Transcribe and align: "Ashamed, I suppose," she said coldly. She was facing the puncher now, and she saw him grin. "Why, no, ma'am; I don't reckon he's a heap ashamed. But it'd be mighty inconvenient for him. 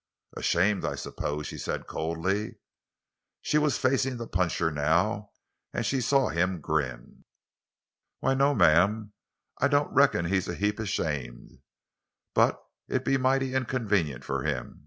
"Ashamed, 0.35 0.83
I 0.83 0.95
suppose," 0.95 1.45
she 1.45 1.59
said 1.59 1.85
coldly. 1.85 2.55
She 3.43 3.59
was 3.59 3.77
facing 3.77 4.17
the 4.17 4.25
puncher 4.25 4.71
now, 4.71 5.29
and 5.75 5.85
she 5.85 6.01
saw 6.01 6.29
him 6.29 6.59
grin. 6.59 7.23
"Why, 8.19 8.33
no, 8.33 8.55
ma'am; 8.55 9.13
I 9.59 9.67
don't 9.67 9.93
reckon 9.93 10.25
he's 10.25 10.47
a 10.47 10.55
heap 10.55 10.79
ashamed. 10.79 11.59
But 12.33 12.59
it'd 12.87 13.03
be 13.03 13.17
mighty 13.17 13.53
inconvenient 13.53 14.25
for 14.25 14.41
him. 14.41 14.79